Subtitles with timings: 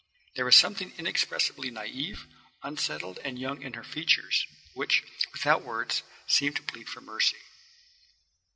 [0.35, 2.25] There was something inexpressibly naïve,
[2.63, 7.37] unsettled and young in her features, which, without words, seemed to plead for mercy.